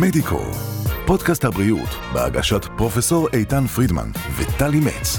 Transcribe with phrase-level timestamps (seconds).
[0.00, 0.40] מדיקו,
[1.06, 5.18] פודקאסט הבריאות בהגשת פרופסור איתן פרידמן וטלי מצ.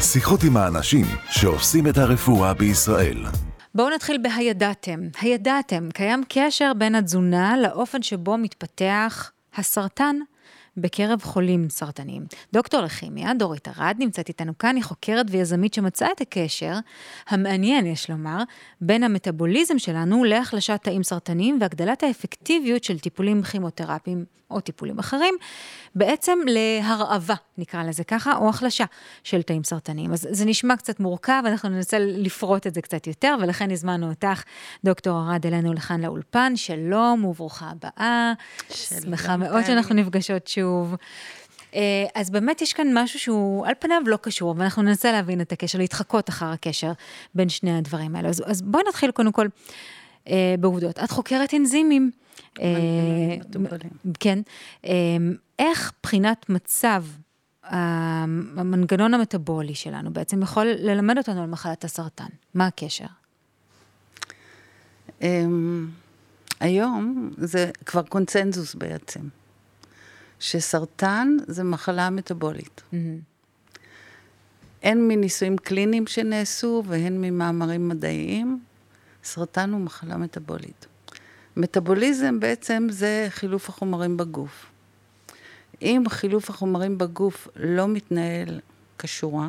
[0.00, 3.24] שיחות עם האנשים שעושים את הרפואה בישראל.
[3.74, 5.00] בואו נתחיל בהידעתם.
[5.20, 10.16] הידעתם, קיים קשר בין התזונה לאופן שבו מתפתח הסרטן
[10.76, 12.26] בקרב חולים סרטניים.
[12.52, 16.74] דוקטור לכימיה, דורית ארד, נמצאת איתנו כאן, היא חוקרת ויזמית שמצאה את הקשר,
[17.28, 18.42] המעניין יש לומר,
[18.80, 25.34] בין המטאבוליזם שלנו להחלשת תאים סרטניים והגדלת האפקטיביות של טיפולים כימותרפיים או טיפולים אחרים,
[25.94, 28.84] בעצם להרעבה, נקרא לזה ככה, או החלשה
[29.24, 30.12] של תאים סרטניים.
[30.12, 34.42] אז זה נשמע קצת מורכב, אנחנו ננסה לפרוט את זה קצת יותר, ולכן הזמנו אותך,
[34.84, 36.52] דוקטור ארד, אלינו לכאן לאולפן.
[36.56, 38.32] שלום וברוכה הבאה.
[38.68, 39.00] שלום.
[39.02, 40.65] שמחה מאוד שאנחנו נפגשות שוב.
[41.74, 45.52] אה, אז באמת יש כאן משהו שהוא על פניו לא קשור, ואנחנו ננסה להבין את
[45.52, 46.92] הקשר, להתחקות אחר הקשר
[47.34, 48.28] בין שני הדברים האלה.
[48.28, 49.46] אז, אז בואי נתחיל קודם כל
[50.28, 50.98] אה, בעובדות.
[50.98, 52.10] את חוקרת אנזימים.
[52.60, 52.66] אה,
[54.20, 54.38] כן.
[54.86, 54.92] אה,
[55.58, 57.04] איך בחינת מצב
[57.62, 62.28] המנגנון המטבולי שלנו בעצם יכול ללמד אותנו על מחלת הסרטן?
[62.54, 63.06] מה הקשר?
[65.22, 65.88] אמ,
[66.60, 69.20] היום זה כבר קונצנזוס בעצם,
[70.40, 72.82] שסרטן זה מחלה מטבולית.
[74.82, 78.60] הן מניסויים קליניים שנעשו והן ממאמרים מדעיים,
[79.24, 80.86] סרטן הוא מחלה מטבולית.
[81.56, 84.66] מטאבוליזם בעצם זה חילוף החומרים בגוף.
[85.82, 88.60] אם חילוף החומרים בגוף לא מתנהל
[88.98, 89.48] כשורה,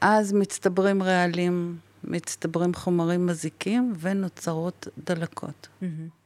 [0.00, 5.68] אז מצטברים רעלים, מצטברים חומרים מזיקים ונוצרות דלקות.
[5.82, 6.25] Mm-hmm.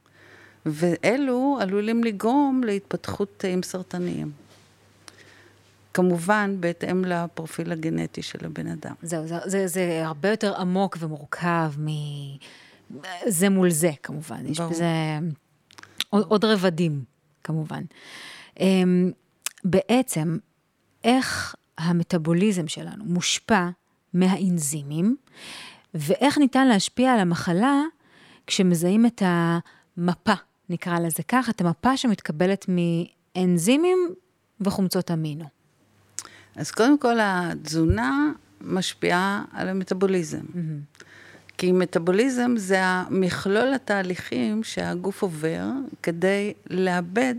[0.65, 4.31] ואלו עלולים לגרום להתפתחות תאים סרטניים.
[5.93, 8.93] כמובן, בהתאם לפרופיל הגנטי של הבן אדם.
[9.01, 11.87] זהו, זה, זה, זה הרבה יותר עמוק ומורכב מ...
[13.27, 14.35] זה מול זה, כמובן.
[14.35, 14.51] ברור.
[14.51, 14.85] יש בזה
[16.09, 17.03] עוד, עוד רבדים,
[17.43, 17.83] כמובן.
[18.59, 19.11] אמ,
[19.63, 20.37] בעצם,
[21.03, 23.69] איך המטאבוליזם שלנו מושפע
[24.13, 25.15] מהאנזימים,
[25.93, 27.81] ואיך ניתן להשפיע על המחלה
[28.47, 30.33] כשמזהים את המפה,
[30.71, 34.09] נקרא לזה כך, את המפה שמתקבלת מאנזימים
[34.61, 35.45] וחומצות אמינו.
[36.55, 40.39] אז קודם כל, התזונה משפיעה על המטאבוליזם.
[40.39, 41.03] Mm-hmm.
[41.57, 45.65] כי מטאבוליזם זה המכלול התהליכים שהגוף עובר
[46.03, 47.35] כדי לאבד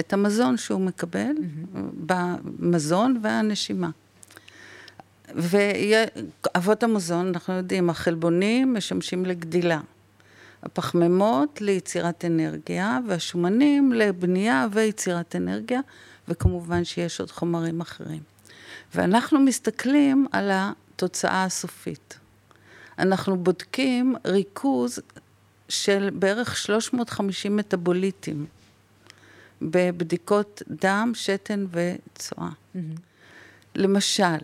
[0.00, 1.78] את המזון שהוא מקבל, mm-hmm.
[2.06, 3.90] במזון והנשימה.
[5.34, 9.80] ואבות המזון, אנחנו יודעים, החלבונים משמשים לגדילה.
[10.62, 15.80] הפחמימות ליצירת אנרגיה, והשומנים לבנייה ויצירת אנרגיה,
[16.28, 18.22] וכמובן שיש עוד חומרים אחרים.
[18.94, 22.18] ואנחנו מסתכלים על התוצאה הסופית.
[22.98, 24.98] אנחנו בודקים ריכוז
[25.68, 28.46] של בערך 350 מטאבוליטים
[29.62, 32.48] בבדיקות דם, שתן וצואה.
[32.48, 32.78] Mm-hmm.
[33.74, 34.38] למשל,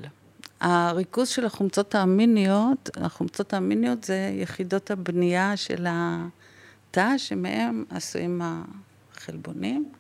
[0.65, 9.93] הריכוז של החומצות האמיניות, החומצות האמיניות זה יחידות הבנייה של התא, שמהם עשויים החלבונים.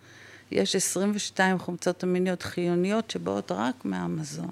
[0.50, 4.50] יש 22 חומצות אמיניות חיוניות שבאות רק מהמזון.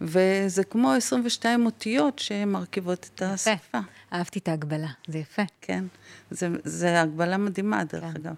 [0.00, 3.50] וזה כמו 22 אותיות שמרכיבות את השפה.
[3.50, 3.78] יפה,
[4.12, 5.42] אהבתי את ההגבלה, זה יפה.
[5.60, 5.84] כן,
[6.64, 8.10] זו הגבלה מדהימה, דרך כן.
[8.16, 8.34] אגב.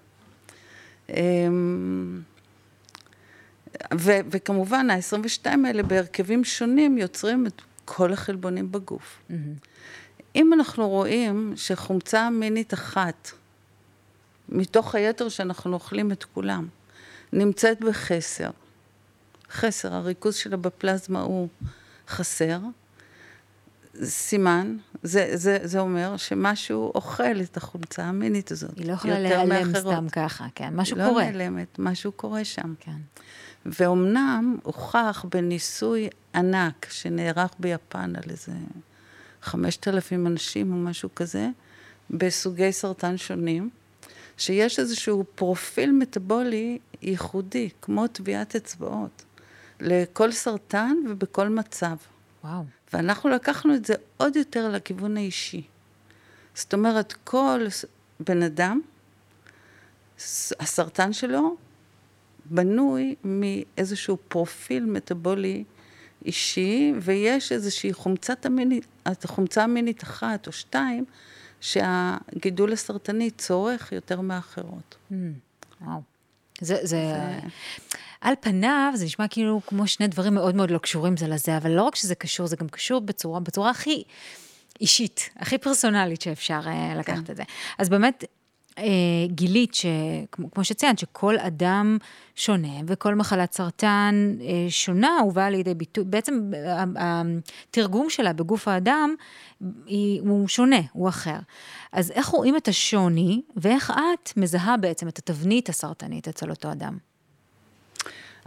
[3.99, 9.19] ו, וכמובן, ה-22 האלה בהרכבים שונים יוצרים את כל החלבונים בגוף.
[9.31, 9.35] Mm-hmm.
[10.37, 13.31] אם אנחנו רואים שחומצה מינית אחת,
[14.49, 16.69] מתוך היתר שאנחנו אוכלים את כולם,
[17.33, 18.51] נמצאת בחסר,
[19.51, 21.49] חסר, הריכוז שלה בפלזמה הוא
[22.09, 22.59] חסר,
[24.05, 28.79] סימן, זה, זה, זה אומר שמשהו אוכל את החולצה המינית הזאת.
[28.79, 31.25] היא לא יכולה להיעלם סתם ככה, כן, משהו לא קורה.
[31.25, 32.75] לא נעלמת, משהו קורה שם.
[32.81, 32.97] כן.
[33.67, 38.53] ואומנם הוכח בניסוי ענק שנערך ביפן על איזה
[39.43, 41.49] חמשת אלפים אנשים או משהו כזה,
[42.11, 43.71] בסוגי סרטן שונים,
[44.37, 49.25] שיש איזשהו פרופיל מטבולי ייחודי, כמו טביעת אצבעות.
[49.81, 51.97] לכל סרטן ובכל מצב.
[52.45, 52.65] וואו.
[52.93, 55.63] ואנחנו לקחנו את זה עוד יותר לכיוון האישי.
[56.55, 57.67] זאת אומרת, כל
[58.21, 58.81] בן אדם,
[60.61, 61.57] הסרטן שלו
[62.47, 65.65] בנוי מאיזשהו פרופיל מטאבולי
[66.25, 68.87] אישי, ויש איזושהי חומצת המינית,
[69.25, 71.05] חומצה המינית אחת או שתיים,
[71.61, 74.97] שהגידול הסרטני צורך יותר מאחרות.
[75.11, 75.15] Mm,
[75.81, 76.01] וואו.
[76.61, 76.87] זה, זה...
[76.87, 77.39] זה...
[78.21, 81.71] על פניו זה נשמע כאילו כמו שני דברים מאוד מאוד לא קשורים זה לזה, אבל
[81.71, 84.05] לא רק שזה קשור, זה גם קשור בצורה, בצורה הכי
[84.81, 86.61] אישית, הכי פרסונלית שאפשר
[86.97, 87.33] לקחת כן.
[87.33, 87.43] את זה.
[87.79, 88.29] אז באמת, אה,
[89.27, 89.73] גילית,
[90.31, 91.99] כמו שציינת, שכל אדם
[92.35, 96.51] שונה וכל מחלת סרטן אה, שונה הובאה לידי ביטוי, בעצם
[96.97, 99.15] התרגום שלה בגוף האדם
[100.21, 101.39] הוא שונה, הוא אחר.
[101.93, 106.99] אז איך רואים את השוני ואיך את מזהה בעצם את התבנית הסרטנית אצל אותו אדם?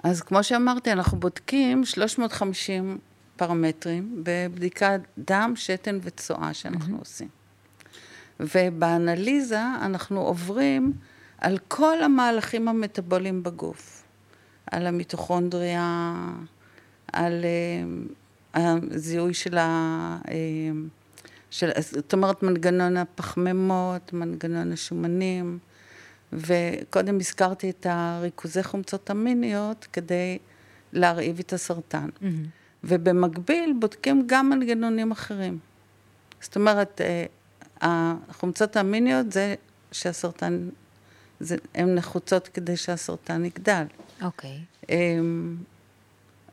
[0.03, 2.97] אז כמו שאמרתי, אנחנו בודקים 350
[3.35, 6.99] פרמטרים בבדיקת דם, שתן וצואה שאנחנו mm-hmm.
[6.99, 7.36] עושים.
[8.39, 10.93] ובאנליזה אנחנו עוברים
[11.37, 14.03] על כל המהלכים המטבוליים בגוף,
[14.71, 16.13] על המיטוכונדריה,
[17.13, 17.45] על
[18.53, 20.17] הזיהוי של ה...
[20.23, 20.29] Uh,
[21.49, 25.59] של, זאת אומרת, מנגנון הפחמימות, מנגנון השומנים,
[26.33, 30.37] וקודם הזכרתי את הריכוזי חומצות המיניות כדי
[30.93, 32.09] להרעיב את הסרטן.
[32.09, 32.25] Mm-hmm.
[32.83, 35.57] ובמקביל בודקים גם מנגנונים אחרים.
[36.41, 37.25] זאת אומרת, אה,
[37.81, 39.55] החומצות המיניות זה
[39.91, 40.69] שהסרטן,
[41.75, 43.83] הן נחוצות כדי שהסרטן יגדל.
[44.21, 44.49] אוקיי.
[44.49, 44.89] Okay.
[44.89, 45.57] אמ,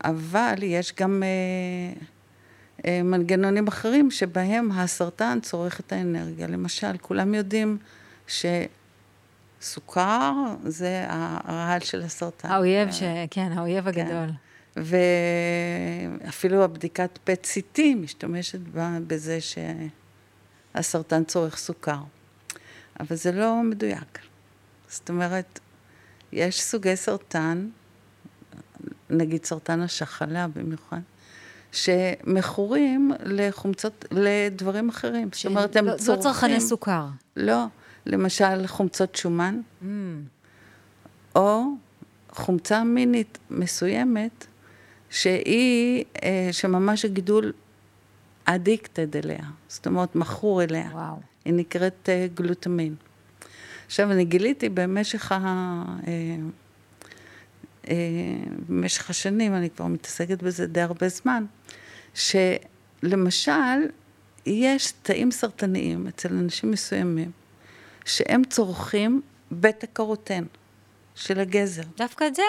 [0.05, 1.29] אבל יש גם אה,
[2.87, 6.47] אה, מנגנונים אחרים שבהם הסרטן צורך את האנרגיה.
[6.47, 7.79] למשל, כולם יודעים
[9.61, 10.33] שסוכר
[10.65, 12.49] זה הרעל של הסרטן.
[12.51, 13.03] האויב, ש...
[13.31, 14.01] כן, האויב כן.
[14.01, 14.29] הגדול.
[14.29, 14.83] כן.
[16.27, 18.61] ואפילו הבדיקת PET-CT משתמשת
[19.07, 19.59] בזה ש...
[20.75, 21.99] הסרטן צורך סוכר.
[23.01, 24.19] אבל זה לא מדויק.
[24.89, 25.61] זאת אומרת,
[26.33, 27.69] יש סוגי סרטן,
[29.11, 31.01] נגיד סרטן השחלה במיוחד,
[31.73, 35.29] שמכורים לחומצות, לדברים אחרים.
[35.33, 36.17] זאת אומרת, הם לא, צורכים...
[36.17, 37.07] לא צרכני סוכר.
[37.37, 37.65] לא.
[38.07, 39.87] למשל, חומצות שומן, mm.
[41.37, 41.63] או
[42.31, 44.47] חומצה מינית מסוימת,
[45.11, 47.53] שהיא, אה, שממש הגידול
[48.45, 50.89] אדיקטד אליה, זאת אומרת, מכור אליה.
[50.93, 51.17] וואו.
[51.45, 52.95] היא נקראת uh, גלוטמין.
[53.87, 55.37] עכשיו, אני גיליתי במשך, ה,
[56.01, 56.07] uh,
[57.85, 57.89] uh,
[58.69, 61.45] במשך השנים, אני כבר מתעסקת בזה די הרבה זמן,
[62.15, 63.51] שלמשל,
[64.47, 67.31] יש תאים סרטניים אצל אנשים מסוימים,
[68.05, 70.45] שהם צורכים בטא קרוטן
[71.15, 71.83] של הגזר.
[71.97, 72.43] דווקא את זה?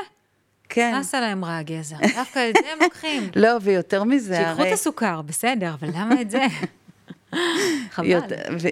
[0.69, 0.95] כן.
[0.99, 1.95] עשה להם רע הגזר?
[2.15, 3.29] דווקא את זה הם לוקחים.
[3.35, 4.47] לא, ויותר מזה, הרי...
[4.47, 6.45] שיקחו את הסוכר, בסדר, אבל למה את זה?
[7.91, 8.07] חבל.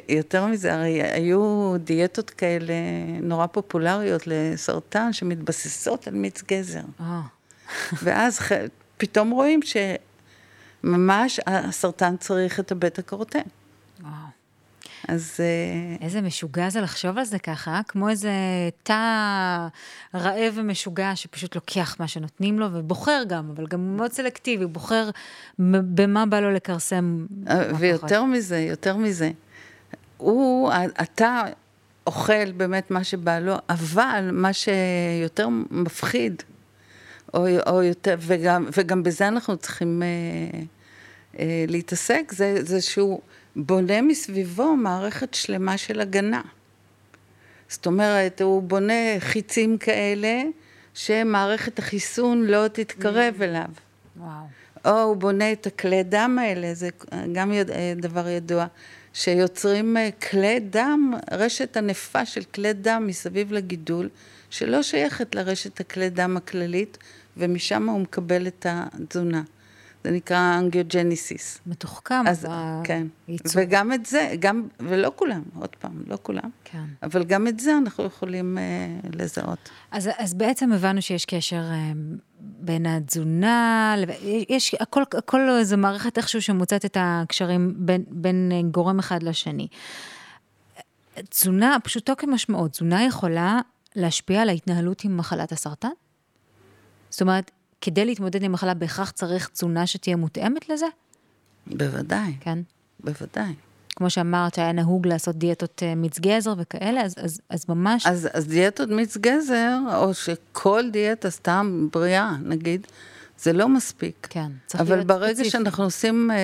[0.09, 2.73] יותר, מזה, הרי היו דיאטות כאלה
[3.21, 6.81] נורא פופולריות לסרטן, שמתבססות על מיץ גזר.
[6.99, 7.21] אה.
[8.03, 8.39] ואז
[8.97, 9.59] פתאום רואים
[10.83, 13.39] שממש הסרטן צריך את הבטא קרוטן.
[15.07, 15.39] אז...
[15.39, 18.31] אה, איזה משוגע זה לחשוב על זה ככה, כמו איזה
[18.83, 19.67] תא
[20.15, 25.09] רעב ומשוגע שפשוט לוקח מה שנותנים לו ובוחר גם, אבל גם מאוד סלקטיבי, בוחר
[25.59, 27.25] במה בא לו לכרסם.
[27.49, 29.31] אה, ויותר מזה, יותר מזה.
[30.17, 30.71] הוא,
[31.01, 31.41] אתה
[32.07, 36.43] אוכל באמת מה שבא לו, אבל מה שיותר מפחיד,
[37.33, 40.59] או, או יותר, וגם, וגם בזה אנחנו צריכים אה,
[41.39, 43.21] אה, להתעסק, זה, זה שהוא...
[43.55, 46.41] בונה מסביבו מערכת שלמה של הגנה.
[47.69, 50.41] זאת אומרת, הוא בונה חיצים כאלה
[50.93, 53.43] שמערכת החיסון לא תתקרב mm.
[53.43, 53.69] אליו.
[54.17, 54.45] וואו.
[54.85, 56.89] או הוא בונה את הכלי דם האלה, זה
[57.31, 57.69] גם יד...
[57.97, 58.65] דבר ידוע,
[59.13, 64.09] שיוצרים אה, כלי דם, רשת ענפה של כלי דם מסביב לגידול,
[64.49, 66.97] שלא שייכת לרשת הכלי דם הכללית,
[67.37, 69.41] ומשם הוא מקבל את התזונה.
[70.03, 71.59] זה נקרא אנגיוג'ניסיס.
[71.65, 72.47] מתוחכם, אז
[72.83, 73.07] כן.
[73.27, 73.61] הייצור.
[73.65, 76.49] וגם את זה, גם, ולא כולם, עוד פעם, לא כולם.
[76.63, 76.83] כן.
[77.03, 78.63] אבל גם את זה אנחנו יכולים אה,
[79.13, 79.69] לזהות.
[79.91, 81.91] אז, אז בעצם הבנו שיש קשר אה,
[82.39, 83.95] בין התזונה,
[84.49, 89.67] יש, הכל, הכל איזו מערכת איכשהו שמוצאת את הקשרים בין, בין אה, גורם אחד לשני.
[91.29, 93.59] תזונה, פשוטו כמשמעות, תזונה יכולה
[93.95, 95.89] להשפיע על ההתנהלות עם מחלת הסרטן?
[97.09, 97.51] זאת אומרת,
[97.85, 100.85] כדי להתמודד עם מחלה בהכרח צריך תזונה שתהיה מותאמת לזה?
[101.67, 102.33] בוודאי.
[102.39, 102.59] כן?
[102.99, 103.53] בוודאי.
[103.95, 108.05] כמו שאמרת, היה נהוג לעשות דיאטות אה, מיץ גזר וכאלה, אז, אז, אז ממש...
[108.05, 112.87] אז, אז דיאטות מיץ גזר, או שכל דיאטה סתם בריאה, נגיד,
[113.39, 114.27] זה לא מספיק.
[114.29, 115.13] כן, צריך להיות ספציפי.
[115.13, 116.37] אבל ברגע שאנחנו עושים, אה,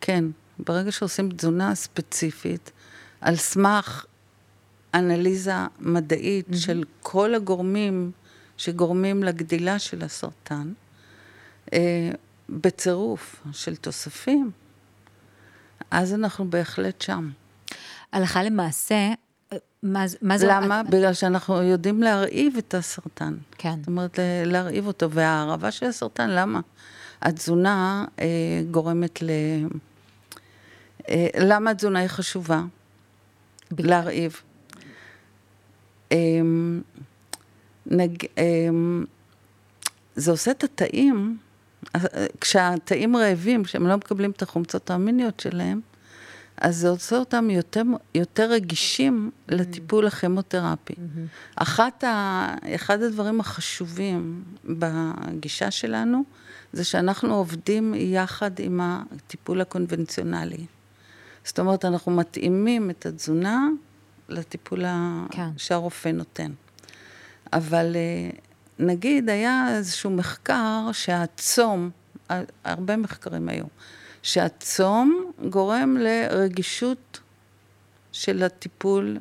[0.00, 0.24] כן,
[0.58, 2.70] ברגע שעושים תזונה ספציפית,
[3.20, 4.04] על סמך
[4.94, 6.56] אנליזה מדעית mm-hmm.
[6.56, 8.10] של כל הגורמים
[8.58, 10.72] שגורמים לגדילה של הסרטן,
[11.72, 12.10] אה,
[12.48, 14.50] בצירוף של תוספים,
[15.90, 17.30] אז אנחנו בהחלט שם.
[18.12, 19.12] הלכה למעשה,
[19.82, 20.46] מה, מה זה...
[20.50, 20.80] למה?
[20.80, 20.90] את...
[20.90, 23.36] בגלל שאנחנו יודעים להרעיב את הסרטן.
[23.58, 23.78] כן.
[23.78, 25.10] זאת אומרת, להרעיב אותו.
[25.10, 26.60] וההרעבה של הסרטן, למה?
[27.22, 28.26] התזונה אה,
[28.70, 29.30] גורמת ל...
[31.08, 32.62] אה, למה התזונה היא חשובה?
[33.72, 33.90] בגלל...
[33.90, 34.40] להרעיב.
[36.12, 36.80] אמ,
[37.88, 39.04] נג, אמ,
[40.16, 41.38] זה עושה את התאים,
[41.96, 42.00] אה,
[42.40, 45.80] כשהתאים רעבים, כשהם לא מקבלים את החומצות האמיניות שלהם,
[46.56, 47.82] אז זה עושה אותם יותר,
[48.14, 49.30] יותר רגישים.
[49.48, 50.92] לטיפול הכימותרפי.
[50.92, 51.56] Mm-hmm.
[51.56, 56.24] אחת ה, אחד הדברים החשובים בגישה שלנו,
[56.72, 60.66] זה שאנחנו עובדים יחד עם הטיפול הקונבנציונלי.
[61.44, 63.68] זאת אומרת, אנחנו מתאימים את התזונה
[64.28, 64.84] לטיפול
[65.30, 65.48] כן.
[65.56, 66.52] שהרופא נותן.
[67.52, 68.30] אבל אה,
[68.78, 71.90] נגיד, היה איזשהו מחקר שהצום,
[72.64, 73.64] הרבה מחקרים היו,
[74.22, 77.20] שהצום גורם לרגישות
[78.12, 79.18] של הטיפול,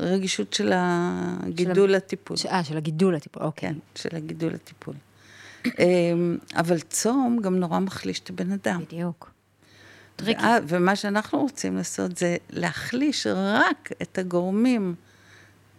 [0.00, 1.96] רגישות של הגידול של...
[1.96, 2.36] לטיפול.
[2.50, 3.68] אה, של הגידול לטיפול, אוקיי.
[3.68, 4.94] כן, של הגידול לטיפול.
[5.66, 8.82] אמ, אבל צום גם נורא מחליש את הבן אדם.
[8.86, 9.30] בדיוק.
[10.16, 10.42] Tricky.
[10.68, 14.94] ומה שאנחנו רוצים לעשות זה להחליש רק את הגורמים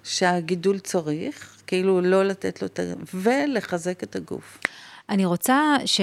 [0.04, 2.84] שהגידול צריך, כאילו לא לתת לו את ה...
[3.14, 4.60] ולחזק את הגוף.
[5.10, 6.02] אני רוצה ש...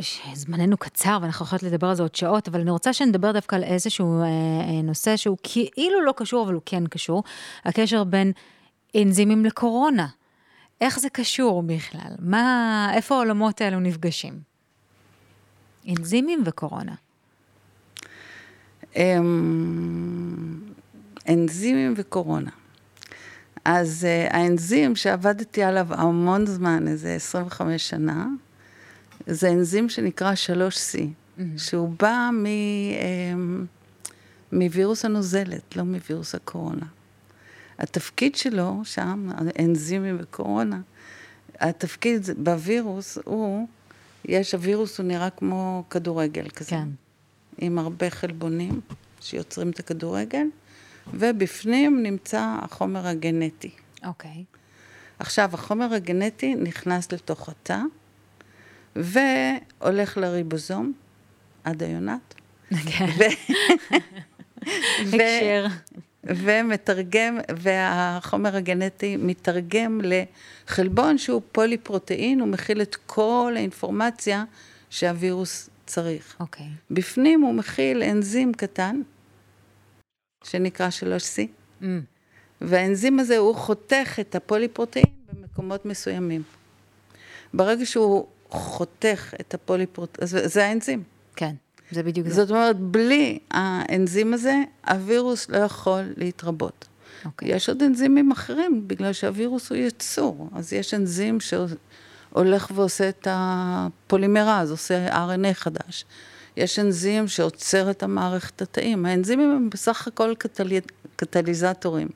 [0.00, 3.64] שזמננו קצר ואנחנו יכולות לדבר על זה עוד שעות, אבל אני רוצה שנדבר דווקא על
[3.64, 7.22] איזשהו אה, אה, נושא שהוא כאילו לא קשור, אבל הוא כן קשור,
[7.64, 8.32] הקשר בין
[8.96, 10.06] אנזימים לקורונה.
[10.80, 12.14] איך זה קשור בכלל?
[12.18, 14.40] מה, איפה העולמות האלו נפגשים?
[15.88, 16.94] אנזימים וקורונה.
[18.96, 20.60] אמ,
[21.28, 22.50] אנזימים וקורונה.
[23.64, 28.26] אז uh, האנזים שעבדתי עליו המון זמן, איזה 25 שנה,
[29.26, 31.42] זה אנזים שנקרא 3C, mm-hmm.
[31.56, 33.66] שהוא בא מ, um,
[34.52, 36.86] מווירוס הנוזלת, לא מווירוס הקורונה.
[37.78, 40.80] התפקיד שלו שם, אנזימים וקורונה,
[41.60, 43.68] התפקיד בווירוס הוא,
[44.24, 46.70] יש, הווירוס הוא נראה כמו כדורגל כזה.
[46.70, 46.88] כן.
[47.58, 48.80] עם הרבה חלבונים
[49.20, 50.46] שיוצרים את הכדורגל,
[51.14, 53.70] ובפנים נמצא החומר הגנטי.
[54.04, 54.30] אוקיי.
[54.30, 54.56] Okay.
[55.18, 57.80] עכשיו, החומר הגנטי נכנס לתוך התא,
[58.96, 60.92] והולך לריבוזום,
[61.64, 62.34] עד היונת.
[62.70, 63.06] כן.
[65.00, 65.66] הקשר.
[66.24, 74.44] ומתרגם, והחומר הגנטי מתרגם לחלבון שהוא פוליפרוטאין, הוא מכיל את כל האינפורמציה
[74.90, 76.36] שהווירוס צריך.
[76.40, 76.66] אוקיי.
[76.66, 76.68] Okay.
[76.90, 79.00] בפנים הוא מכיל אנזים קטן,
[80.44, 81.46] שנקרא 3C,
[81.82, 81.84] mm.
[82.60, 86.42] והאנזים הזה הוא חותך את הפוליפרוטאין במקומות מסוימים.
[87.54, 91.02] ברגע שהוא חותך את הפוליפרוטאין, זה האנזים.
[91.36, 91.54] כן,
[91.90, 92.34] זה בדיוק זה.
[92.34, 94.54] זאת אומרת, בלי האנזים הזה,
[94.88, 96.84] הווירוס לא יכול להתרבות.
[96.84, 97.26] Okay.
[97.26, 97.54] אוקיי.
[97.56, 100.48] יש עוד אנזימים אחרים, בגלל שהווירוס הוא יצור.
[100.54, 106.04] אז יש אנזים שהולך ועושה את הפולימרז, עושה RNA חדש.
[106.60, 109.06] יש אנזים שעוצר את המערכת התאים.
[109.06, 110.80] האנזימים הם בסך הכל קטלי...
[111.16, 112.08] קטליזטורים.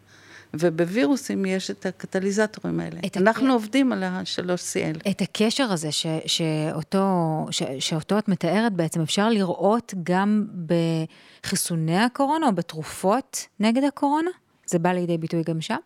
[0.54, 3.00] ובווירוסים יש את הקטליזטורים האלה.
[3.06, 3.52] את אנחנו הק...
[3.52, 5.10] עובדים על ה-3CL.
[5.10, 7.06] את הקשר הזה ש, שאותו,
[7.50, 14.30] ש, שאותו את מתארת בעצם, אפשר לראות גם בחיסוני הקורונה או בתרופות נגד הקורונה?
[14.66, 15.76] זה בא לידי ביטוי גם שם?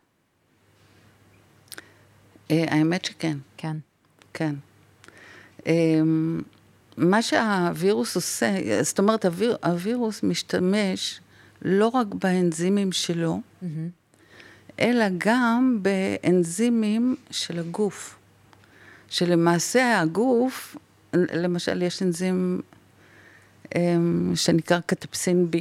[2.51, 3.39] אה, האמת שכן.
[3.57, 3.77] כן.
[4.35, 4.55] כן.
[6.99, 11.21] מה שהווירוס עושה, זאת אומרת, הוויר, הווירוס משתמש
[11.63, 13.67] לא רק באנזימים שלו, mm-hmm.
[14.81, 18.19] אלא גם באנזימים של הגוף.
[19.09, 20.77] שלמעשה הגוף,
[21.15, 22.61] למשל יש אנזים
[23.77, 25.57] אמ, שנקרא קטפסין B.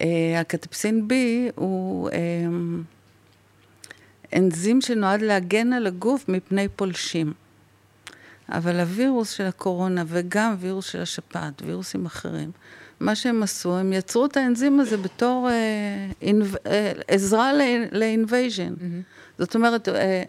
[0.00, 1.12] אה, הקטפסין B
[1.54, 2.82] הוא אמ,
[4.36, 7.32] אנזים שנועד להגן על הגוף מפני פולשים.
[8.48, 12.50] אבל הווירוס של הקורונה וגם וירוס של השפעת, וירוסים אחרים,
[13.00, 15.54] מה שהם עשו, הם יצרו את האנזים הזה בתור אה,
[16.22, 17.52] אינב, אה, עזרה
[17.92, 18.74] לאינבייז'ן.
[18.74, 19.38] Mm-hmm.
[19.38, 20.22] זאת אומרת, אה,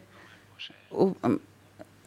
[0.89, 1.13] הוא,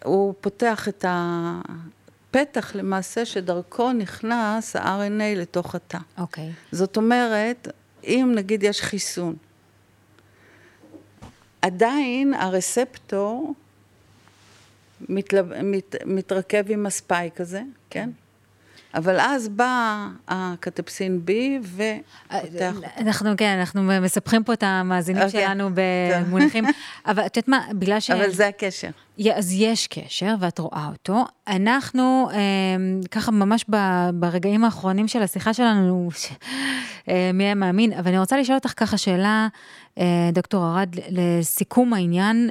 [0.05, 5.99] הוא פותח את הפתח למעשה שדרכו נכנס ה-RNA לתוך התא.
[6.19, 6.49] אוקיי.
[6.49, 6.77] Okay.
[6.77, 7.69] זאת אומרת,
[8.05, 9.37] אם נגיד יש חיסון,
[11.63, 13.55] עדיין הרספטור
[15.09, 15.63] מתלב...
[15.63, 15.95] מת...
[16.07, 18.11] מתרכב עם הספייק הזה, כן?
[18.95, 21.31] אבל אז בא הקטפסין B
[21.63, 22.87] ופותח אותו.
[22.99, 25.27] אנחנו, כן, אנחנו מספחים פה את המאזינים okay.
[25.27, 25.45] אוקיי.
[25.47, 26.65] שלנו במונחים,
[27.07, 28.11] אבל את יודעת מה, בגלל ש...
[28.11, 28.89] אבל זה הקשר.
[29.35, 31.25] אז יש קשר, ואת רואה אותו.
[31.49, 33.65] אנחנו, אמ, ככה ממש
[34.15, 36.09] ברגעים האחרונים של השיחה שלנו,
[37.09, 39.49] אה, מי היה מאמין, אבל אני רוצה לשאול אותך ככה שאלה,
[39.99, 42.51] אה, דוקטור ארד, לסיכום העניין.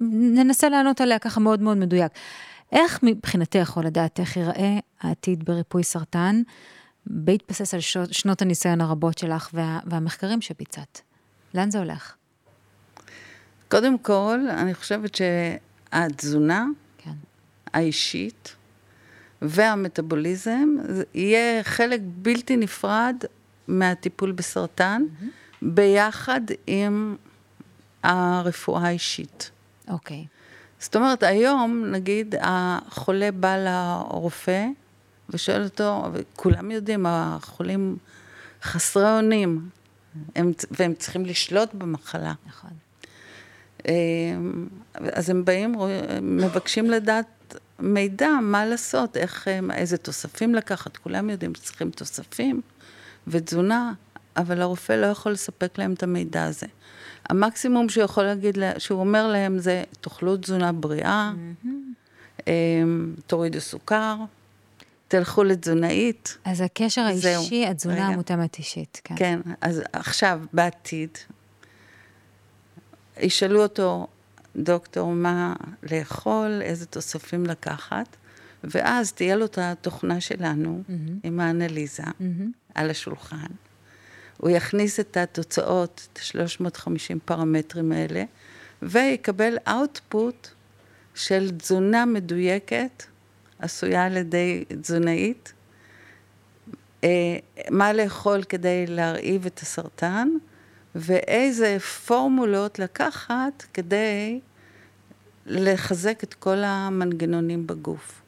[0.00, 2.12] ננסה לענות עליה ככה מאוד מאוד מדויק.
[2.72, 6.42] איך מבחינתך, או לדעתך, ייראה העתיד בריפוי סרטן,
[7.06, 11.00] בהתבסס על שנות הניסיון הרבות שלך וה, והמחקרים שביצעת?
[11.54, 12.14] לאן זה הולך?
[13.70, 16.66] קודם כל, אני חושבת שהתזונה
[16.98, 17.10] כן.
[17.72, 18.56] האישית
[19.42, 20.68] והמטאבוליזם
[21.14, 23.16] יהיה חלק בלתי נפרד
[23.68, 25.26] מהטיפול בסרטן, mm-hmm.
[25.62, 27.16] ביחד עם
[28.02, 29.50] הרפואה האישית.
[29.88, 30.26] אוקיי.
[30.78, 34.66] זאת אומרת, היום, נגיד, החולה בא לרופא
[35.30, 37.96] ושואל אותו, וכולם יודעים, החולים
[38.62, 39.68] חסרי אונים,
[40.36, 42.32] הם, והם צריכים לשלוט במחלה.
[42.46, 42.70] נכון.
[43.88, 44.66] אמ,
[45.12, 45.74] אז הם באים,
[46.22, 52.60] מבקשים לדעת מידע, מה לעשות, איך, איזה תוספים לקחת, כולם יודעים שצריכים תוספים
[53.26, 53.92] ותזונה,
[54.36, 56.66] אבל הרופא לא יכול לספק להם את המידע הזה.
[57.28, 61.32] המקסימום שהוא יכול להגיד, שהוא אומר להם זה, תאכלו תזונה בריאה,
[61.64, 62.48] mm-hmm.
[63.26, 64.16] תורידו סוכר,
[65.08, 66.38] תלכו לתזונאית.
[66.44, 69.14] אז הקשר האישי, התזונה המותאמת אישית, כן.
[69.18, 71.18] כן, אז עכשיו, בעתיד,
[73.20, 74.06] ישאלו אותו,
[74.56, 75.54] דוקטור, מה
[75.90, 78.16] לאכול, איזה תוספים לקחת,
[78.64, 80.92] ואז תהיה לו את התוכנה שלנו mm-hmm.
[81.22, 82.74] עם האנליזה mm-hmm.
[82.74, 83.46] על השולחן.
[84.36, 88.24] הוא יכניס את התוצאות, את ה-350 פרמטרים האלה,
[88.82, 90.48] ויקבל אאוטפוט
[91.14, 93.02] של תזונה מדויקת,
[93.58, 95.52] עשויה על ידי תזונאית,
[97.04, 97.08] אה,
[97.70, 100.28] מה לאכול כדי להרעיב את הסרטן,
[100.94, 101.76] ואיזה
[102.06, 104.40] פורמולות לקחת כדי
[105.46, 108.23] לחזק את כל המנגנונים בגוף.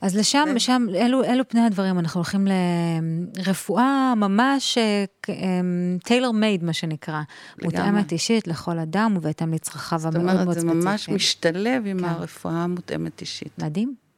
[0.00, 0.60] אז לשם, ו...
[0.60, 2.46] שם, אלו, אלו פני הדברים, אנחנו הולכים
[3.36, 4.78] לרפואה ממש
[6.04, 7.20] טיילר uh, מייד, מה שנקרא.
[7.62, 10.52] מותאמת אישית לכל אדם ובהתאם לצרכיו המאוד מאוד ספציפיים.
[10.52, 12.04] זאת אומרת, זה ממש משתלב עם כן.
[12.04, 13.52] הרפואה המותאמת אישית.
[13.58, 14.09] מדהים.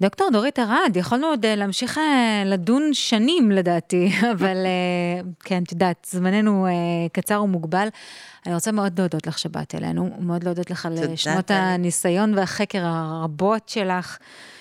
[0.00, 5.72] דוקטור דורית ארד, יכולנו עוד אה, להמשיך אה, לדון שנים לדעתי, אבל אה, כן, את
[5.72, 6.66] יודעת, זמננו
[7.12, 7.88] קצר ומוגבל.
[8.46, 13.68] אני רוצה מאוד להודות לך שבאת אלינו, מאוד להודות לך על שנות הניסיון והחקר הרבות
[13.68, 14.18] שלך.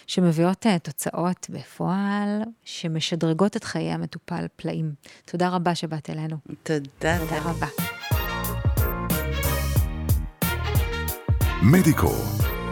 [0.08, 4.94] שמביאות תוצאות בפועל, שמשדרגות את חיי המטופל פלאים.
[5.26, 6.38] תודה רבה שבאת אלינו.
[6.64, 7.20] תודה.
[7.20, 7.68] תודה רבה.
[11.64, 12.12] מדיקו,